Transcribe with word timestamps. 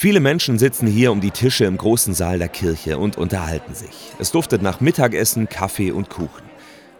Viele 0.00 0.20
Menschen 0.20 0.60
sitzen 0.60 0.86
hier 0.86 1.10
um 1.10 1.20
die 1.20 1.32
Tische 1.32 1.64
im 1.64 1.76
großen 1.76 2.14
Saal 2.14 2.38
der 2.38 2.46
Kirche 2.46 2.98
und 2.98 3.18
unterhalten 3.18 3.74
sich. 3.74 4.12
Es 4.20 4.30
duftet 4.30 4.62
nach 4.62 4.80
Mittagessen, 4.80 5.48
Kaffee 5.48 5.90
und 5.90 6.08
Kuchen. 6.08 6.44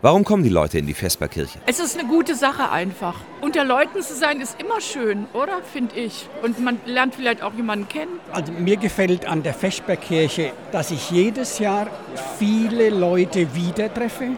Warum 0.02 0.24
kommen 0.24 0.42
die 0.42 0.48
Leute 0.48 0.80
in 0.80 0.86
die 0.88 0.94
Vesperkirche? 0.94 1.60
Es 1.66 1.78
ist 1.78 1.96
eine 1.96 2.08
gute 2.08 2.34
Sache 2.34 2.72
einfach. 2.72 3.14
Unter 3.40 3.64
Leuten 3.64 4.02
zu 4.02 4.16
sein 4.16 4.40
ist 4.40 4.60
immer 4.60 4.80
schön, 4.80 5.26
oder? 5.32 5.60
Finde 5.72 5.94
ich. 5.94 6.28
Und 6.42 6.58
man 6.58 6.80
lernt 6.86 7.14
vielleicht 7.14 7.40
auch 7.40 7.54
jemanden 7.54 7.88
kennen. 7.88 8.18
Also 8.32 8.50
mir 8.50 8.76
gefällt 8.76 9.26
an 9.26 9.44
der 9.44 9.54
Vesperkirche, 9.54 10.50
dass 10.72 10.90
ich 10.90 11.12
jedes 11.12 11.60
Jahr 11.60 11.86
viele 12.36 12.90
Leute 12.90 13.54
wieder 13.54 13.94
treffe, 13.94 14.30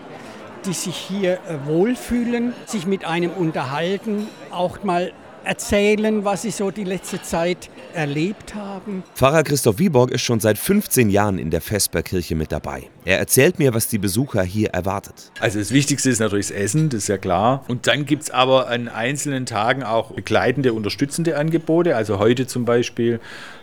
die 0.67 0.75
sich 0.75 0.97
hier 0.97 1.39
äh, 1.49 1.65
wohlfühlen, 1.65 2.53
sich 2.67 2.87
mit 2.87 3.07
einem 3.07 3.31
unterhalten, 3.31 4.29
auch 4.51 4.85
mal 4.85 5.15
erzählen, 5.45 6.25
was 6.25 6.43
sie 6.43 6.51
so 6.51 6.71
die 6.71 6.85
letzte 6.85 7.23
Zeit 7.23 7.71
erlebt 7.95 8.55
haben. 8.55 9.03
Pfarrer 9.15 9.43
Christoph 9.43 9.79
Wieborg 9.79 10.11
ist 10.11 10.23
schon 10.23 10.41
seit 10.41 10.59
15 10.59 11.11
Jahren 11.11 11.39
in 11.39 11.51
der 11.51 11.61
Vesperkirche 11.61 12.35
mit 12.35 12.53
dabei. 12.53 12.89
Er 13.05 13.19
erzählt 13.19 13.59
mir, 13.59 13.75
was 13.75 13.89
die 13.89 13.99
Besucher 13.99 14.43
hier 14.43 14.71
erwartet. 14.71 15.33
Also 15.41 15.59
das 15.59 15.73
Wichtigste 15.73 16.11
ist 16.11 16.21
natürlich 16.21 16.49
das 16.49 16.57
Essen, 16.57 16.89
das 16.89 17.03
ist 17.03 17.09
ja 17.09 17.19
klar. 17.19 17.65
Und 17.69 17.87
dann 17.87 18.07
gibt 18.07 18.25
es 18.25 18.31
aber 18.31 18.69
an 18.69 18.89
einzelnen 18.89 19.47
Tagen 19.47 19.83
auch 19.83 20.13
begleitende, 20.13 20.73
unterstützende 20.73 21.37
Angebote. 21.37 21.97
Also 21.97 22.19
heute 22.19 22.47
zum 22.47 22.65
Beispiel 22.65 23.21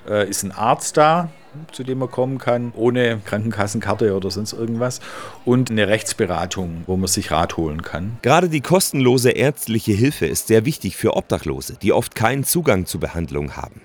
äh, 0.07 0.30
ist 0.30 0.44
ein 0.44 0.52
Arzt 0.52 0.97
da, 0.97 1.30
zu 1.71 1.83
dem 1.83 1.99
man 1.99 2.11
kommen 2.11 2.37
kann, 2.37 2.71
ohne 2.75 3.19
Krankenkassenkarte 3.23 4.15
oder 4.15 4.31
sonst 4.31 4.53
irgendwas. 4.53 4.99
Und 5.45 5.71
eine 5.71 5.88
Rechtsberatung, 5.88 6.83
wo 6.85 6.97
man 6.97 7.07
sich 7.07 7.31
Rat 7.31 7.57
holen 7.57 7.81
kann. 7.81 8.17
Gerade 8.21 8.49
die 8.49 8.61
kostenlose 8.61 9.31
ärztliche 9.31 9.93
Hilfe 9.93 10.25
ist 10.25 10.47
sehr 10.47 10.65
wichtig 10.65 10.97
für 10.97 11.15
Obdachlose, 11.15 11.77
die 11.81 11.93
oft 11.93 12.15
keinen 12.15 12.43
Zugang 12.43 12.85
zu 12.85 12.99
Behandlung 12.99 13.55
haben. 13.55 13.81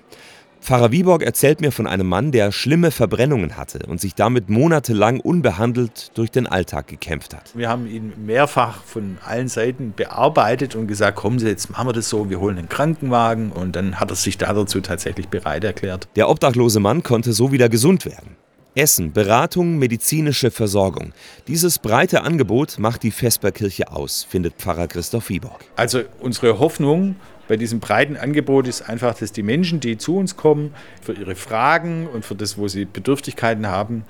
Pfarrer 0.63 0.93
Wieborg 0.93 1.23
erzählt 1.23 1.59
mir 1.59 1.73
von 1.73 1.87
einem 1.87 2.07
Mann, 2.07 2.31
der 2.31 2.53
schlimme 2.53 2.91
Verbrennungen 2.91 3.57
hatte 3.57 3.79
und 3.85 3.99
sich 3.99 4.15
damit 4.15 4.49
monatelang 4.49 5.19
unbehandelt 5.19 6.17
durch 6.17 6.31
den 6.31 6.47
Alltag 6.47 6.87
gekämpft 6.87 7.35
hat. 7.35 7.51
Wir 7.53 7.67
haben 7.67 7.85
ihn 7.85 8.13
mehrfach 8.25 8.81
von 8.81 9.17
allen 9.25 9.49
Seiten 9.49 9.93
bearbeitet 9.93 10.75
und 10.75 10.87
gesagt, 10.87 11.17
kommen 11.17 11.37
Sie, 11.37 11.47
jetzt 11.47 11.69
machen 11.69 11.89
wir 11.89 11.93
das 11.93 12.07
so, 12.07 12.29
wir 12.29 12.39
holen 12.39 12.57
einen 12.57 12.69
Krankenwagen 12.69 13.51
und 13.51 13.75
dann 13.75 13.99
hat 13.99 14.09
er 14.09 14.15
sich 14.15 14.37
dazu 14.37 14.79
tatsächlich 14.79 15.27
bereit 15.27 15.65
erklärt. 15.65 16.07
Der 16.15 16.29
obdachlose 16.29 16.79
Mann 16.79 17.03
konnte 17.03 17.33
so 17.33 17.51
wieder 17.51 17.67
gesund 17.67 18.05
werden. 18.05 18.37
Essen, 18.75 19.13
Beratung, 19.13 19.77
medizinische 19.77 20.49
Versorgung. 20.49 21.13
Dieses 21.47 21.77
breite 21.77 22.23
Angebot 22.23 22.79
macht 22.79 23.03
die 23.03 23.11
Vesperkirche 23.11 23.91
aus, 23.91 24.23
findet 24.23 24.55
Pfarrer 24.55 24.87
Christoph 24.87 25.29
Wieborg. 25.29 25.63
Also 25.75 26.01
unsere 26.19 26.57
Hoffnung 26.57 27.15
bei 27.47 27.57
diesem 27.57 27.79
breiten 27.79 28.17
Angebot 28.17 28.67
ist 28.67 28.81
einfach, 28.89 29.15
dass 29.15 29.31
die 29.31 29.43
Menschen, 29.43 29.79
die 29.79 29.97
zu 29.97 30.17
uns 30.17 30.37
kommen, 30.37 30.73
für 31.01 31.13
ihre 31.13 31.35
Fragen 31.35 32.07
und 32.07 32.25
für 32.25 32.35
das, 32.35 32.57
wo 32.57 32.67
sie 32.67 32.85
Bedürftigkeiten 32.85 33.67
haben, 33.67 34.05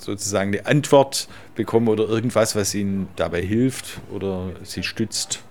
sozusagen 0.00 0.54
eine 0.54 0.66
Antwort 0.66 1.28
bekommen 1.54 1.88
oder 1.88 2.08
irgendwas, 2.08 2.56
was 2.56 2.74
ihnen 2.74 3.08
dabei 3.16 3.42
hilft 3.42 4.00
oder 4.10 4.50
sie 4.62 4.82
stützt 4.82 5.42